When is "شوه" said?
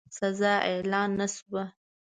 1.35-1.63